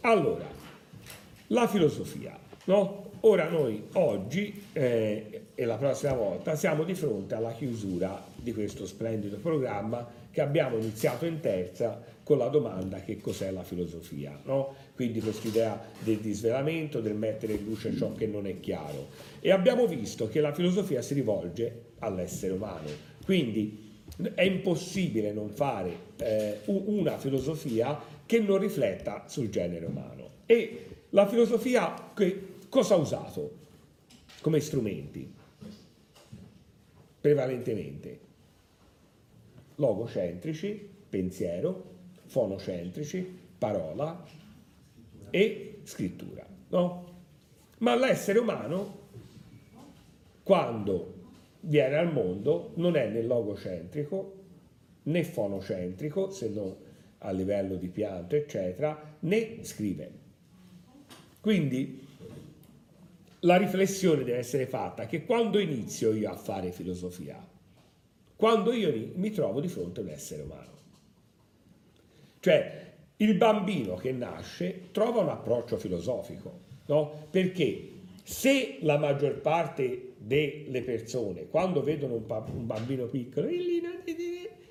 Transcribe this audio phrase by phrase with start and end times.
[0.00, 0.44] Allora,
[1.46, 3.10] la filosofia, no?
[3.20, 8.84] Ora noi oggi eh, e la prossima volta siamo di fronte alla chiusura di questo
[8.84, 14.74] splendido programma che abbiamo iniziato in terza con la domanda che cos'è la filosofia, no?
[14.94, 19.08] Quindi quest'idea del disvelamento, del mettere in luce ciò che non è chiaro.
[19.40, 22.88] E abbiamo visto che la filosofia si rivolge all'essere umano.
[23.24, 23.92] Quindi
[24.34, 30.30] è impossibile non fare eh, una filosofia che non rifletta sul genere umano.
[30.46, 33.62] E la filosofia che cosa ha usato
[34.40, 35.30] come strumenti?
[37.20, 38.20] Prevalentemente
[39.76, 41.92] logocentrici, pensiero,
[42.26, 44.24] fonocentrici, parola
[45.30, 46.46] e scrittura.
[46.68, 47.12] No?
[47.78, 48.98] Ma l'essere umano,
[50.42, 51.12] quando
[51.60, 54.42] viene al mondo, non è né logocentrico
[55.04, 56.74] né fonocentrico, se non
[57.18, 60.22] a livello di pianto, eccetera, né scrive.
[61.40, 62.06] Quindi
[63.40, 67.42] la riflessione deve essere fatta che quando inizio io a fare filosofia,
[68.36, 70.72] quando io mi trovo di fronte a un essere umano.
[72.44, 77.28] Cioè, il bambino che nasce trova un approccio filosofico, no?
[77.30, 77.88] Perché
[78.22, 83.48] se la maggior parte delle persone, quando vedono un, bambino piccolo,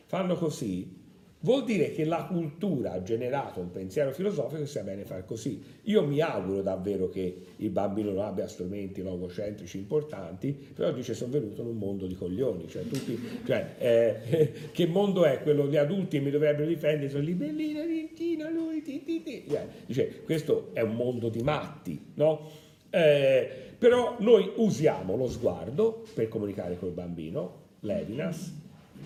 [0.05, 1.02] fanno così,
[1.43, 5.61] vuol dire che la cultura ha generato un pensiero filosofico che sia bene fare così.
[5.83, 11.31] Io mi auguro davvero che il bambino non abbia strumenti logocentrici importanti, però dice sono
[11.31, 15.75] venuto in un mondo di coglioni, cioè, tutti, cioè eh, che mondo è quello gli
[15.75, 19.43] adulti mi dovrebbero difendere, sono lì bellina, tintina, lui, ti, ti, ti.
[19.49, 22.49] Cioè, dice questo è un mondo di matti, no?
[22.89, 28.53] Eh, però noi usiamo lo sguardo per comunicare col bambino, l'Evinas,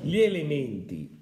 [0.01, 1.16] gli elementi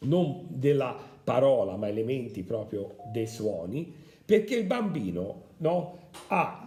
[0.00, 3.92] non della parola, ma elementi proprio dei suoni,
[4.24, 5.98] perché il bambino no,
[6.28, 6.66] ha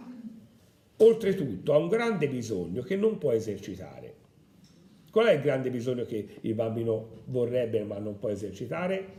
[0.96, 4.14] oltretutto ha un grande bisogno che non può esercitare.
[5.10, 9.18] Qual è il grande bisogno che il bambino vorrebbe ma non può esercitare?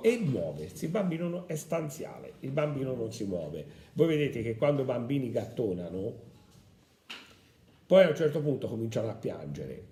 [0.00, 3.64] E muoversi, il bambino è stanziale, il bambino non si muove.
[3.92, 6.12] Voi vedete che quando i bambini gattonano,
[7.86, 9.84] poi a un certo punto cominciano a piangere,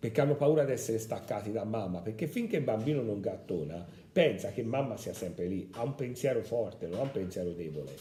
[0.00, 4.50] perché hanno paura di essere staccati da mamma, perché finché il bambino non gattona, pensa
[4.50, 7.94] che mamma sia sempre lì, ha un pensiero forte, non ha un pensiero debole.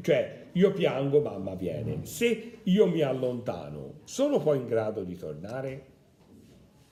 [0.00, 2.06] Cioè, io piango, mamma viene.
[2.06, 5.86] Se io mi allontano, sono poi in grado di tornare?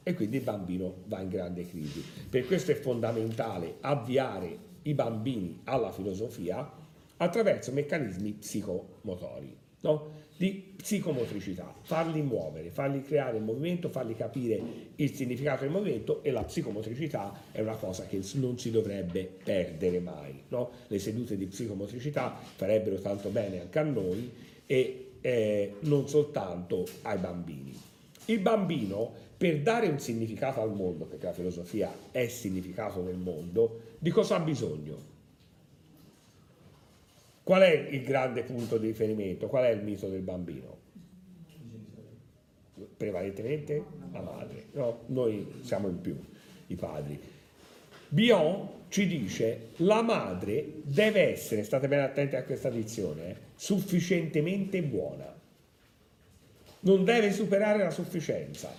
[0.03, 2.05] E quindi il bambino va in grande crisi.
[2.29, 6.69] Per questo è fondamentale avviare i bambini alla filosofia
[7.17, 10.29] attraverso meccanismi psicomotori no?
[10.41, 14.59] Di psicomotricità, farli muovere, farli creare il movimento, farli capire
[14.97, 20.01] il significato del movimento e la psicomotricità è una cosa che non si dovrebbe perdere
[20.01, 20.45] mai.
[20.49, 20.71] No?
[20.87, 24.33] Le sedute di psicomotricità farebbero tanto bene anche a noi
[24.65, 27.79] e eh, non soltanto ai bambini.
[28.25, 33.81] Il bambino, per dare un significato al mondo, perché la filosofia è significato nel mondo,
[33.99, 35.20] di cosa ha bisogno?
[37.51, 39.49] Qual è il grande punto di riferimento?
[39.49, 40.79] Qual è il mito del bambino?
[42.97, 45.01] Prevalentemente la madre, no?
[45.07, 46.17] Noi siamo in più,
[46.69, 47.21] i padri.
[48.07, 55.37] Bion ci dice la madre deve essere, state ben attenti a questa dizione, sufficientemente buona.
[56.83, 58.73] Non deve superare la sufficienza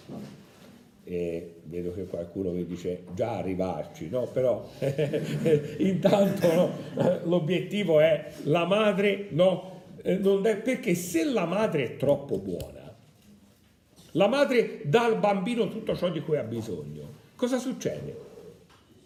[1.04, 4.28] e vedo che qualcuno mi dice già arrivarci, no?
[4.28, 4.70] Però
[5.80, 7.20] intanto no?
[7.24, 9.82] l'obiettivo è la madre, no?
[10.02, 12.94] Eh, deve, perché se la madre è troppo buona,
[14.12, 18.30] la madre dà al bambino tutto ciò di cui ha bisogno, cosa succede?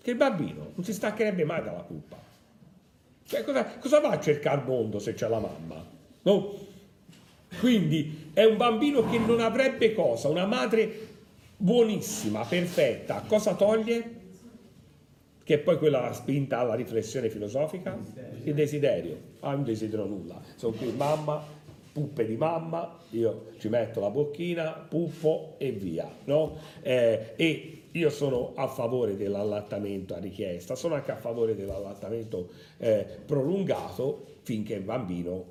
[0.02, 2.18] Che il bambino non si staccherebbe mai dalla pupa.
[3.28, 5.84] Cioè, cosa, cosa va a cercare al mondo se c'è la mamma?
[6.24, 6.54] No?
[7.60, 11.14] Quindi è un bambino che non avrebbe cosa, una madre
[11.58, 14.24] buonissima, perfetta, cosa toglie?
[15.44, 17.98] Che è poi quella spinta alla riflessione filosofica?
[18.44, 19.18] Il desiderio.
[19.42, 20.42] Ah, non desidero nulla.
[20.56, 21.44] Sono qui mamma,
[21.94, 26.10] puppe di mamma, io ci metto la bocchina, puffo e via.
[26.24, 26.58] No?
[26.82, 33.06] Eh, e io sono a favore dell'allattamento a richiesta, sono anche a favore dell'allattamento eh,
[33.26, 35.46] prolungato finché il bambino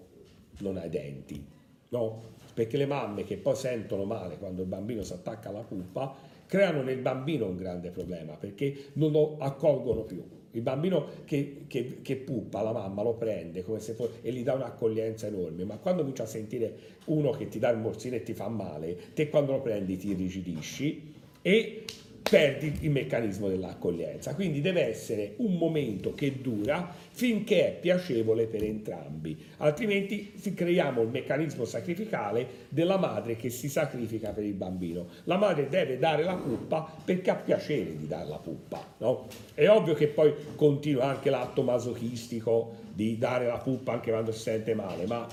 [0.58, 1.52] non ha i denti.
[1.94, 2.32] No?
[2.55, 6.14] perché le mamme che poi sentono male quando il bambino si attacca alla pupa
[6.46, 10.23] creano nel bambino un grande problema perché non lo accolgono più.
[10.52, 14.44] Il bambino che, che, che puppa, la mamma lo prende come se fosse, e gli
[14.44, 16.76] dà un'accoglienza enorme, ma quando comincia a sentire
[17.06, 20.11] uno che ti dà il morsino e ti fa male, te quando lo prendi ti
[20.11, 21.12] irrigidisci
[21.43, 21.85] e
[22.29, 24.35] perdi il meccanismo dell'accoglienza.
[24.35, 31.09] Quindi deve essere un momento che dura finché è piacevole per entrambi, altrimenti creiamo il
[31.09, 35.09] meccanismo sacrificale della madre che si sacrifica per il bambino.
[35.25, 38.94] La madre deve dare la puppa perché ha piacere di dare la puppa.
[38.99, 39.26] No?
[39.53, 44.41] È ovvio che poi continua anche l'atto masochistico di dare la puppa anche quando si
[44.41, 45.26] sente male, ma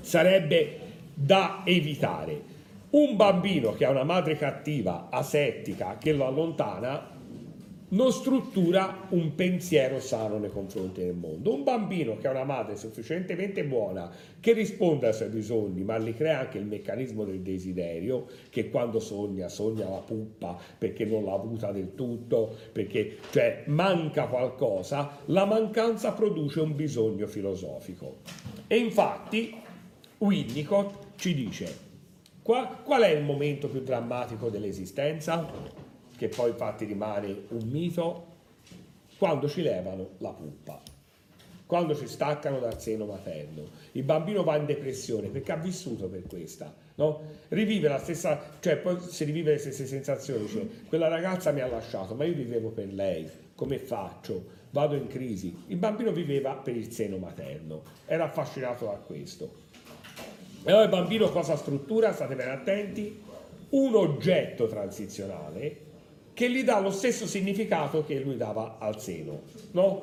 [0.00, 0.78] sarebbe
[1.14, 2.52] da evitare.
[2.94, 7.10] Un bambino che ha una madre cattiva, asettica, che lo allontana,
[7.88, 11.54] non struttura un pensiero sano nei confronti del mondo.
[11.54, 14.08] Un bambino che ha una madre sufficientemente buona,
[14.38, 19.00] che risponde ai suoi bisogni, ma gli crea anche il meccanismo del desiderio, che quando
[19.00, 25.44] sogna, sogna la puppa perché non l'ha avuta del tutto, perché cioè manca qualcosa, la
[25.46, 28.18] mancanza produce un bisogno filosofico.
[28.68, 29.52] E infatti
[30.18, 31.83] Winnicott ci dice
[32.44, 35.50] Qual, qual è il momento più drammatico dell'esistenza?
[36.14, 38.26] Che poi infatti rimane un mito?
[39.16, 40.82] Quando ci levano la puppa,
[41.64, 43.62] quando ci staccano dal seno materno.
[43.92, 46.70] Il bambino va in depressione perché ha vissuto per questa.
[46.96, 47.22] No?
[47.48, 51.66] Rivive la stessa, cioè poi si rivive le stesse sensazioni, cioè, quella ragazza mi ha
[51.66, 54.62] lasciato, ma io vivevo per lei, come faccio?
[54.68, 55.64] Vado in crisi.
[55.68, 59.62] Il bambino viveva per il seno materno, era affascinato da questo.
[60.66, 62.14] E allora il bambino cosa struttura?
[62.14, 63.22] State ben attenti.
[63.70, 65.76] Un oggetto transizionale
[66.32, 69.42] che gli dà lo stesso significato che lui dava al seno.
[69.72, 70.02] No?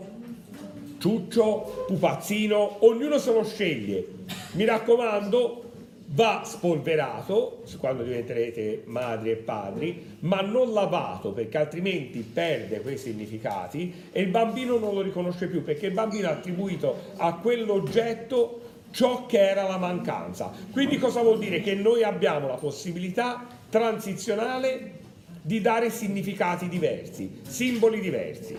[0.99, 4.05] Ciuccio, pupazzino, ognuno se lo sceglie.
[4.51, 5.63] Mi raccomando,
[6.09, 14.09] va spolverato quando diventerete madri e padri, ma non lavato perché altrimenti perde quei significati
[14.11, 18.59] e il bambino non lo riconosce più perché il bambino ha attribuito a quell'oggetto
[18.91, 20.51] ciò che era la mancanza.
[20.71, 21.61] Quindi cosa vuol dire?
[21.61, 24.99] Che noi abbiamo la possibilità transizionale
[25.41, 28.55] di dare significati diversi, simboli diversi.